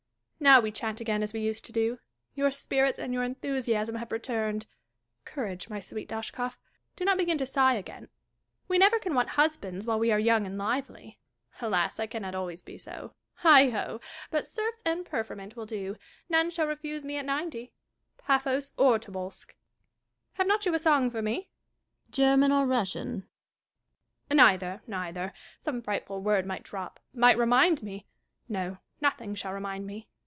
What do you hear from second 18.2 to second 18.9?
Paphos